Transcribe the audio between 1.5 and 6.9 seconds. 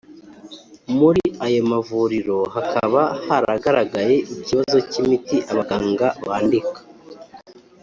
mavuriro hakaba haragaragaye ikibazo cy imiti abaganga bandika